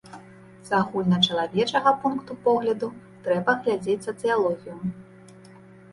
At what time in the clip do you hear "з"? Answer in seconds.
0.67-0.71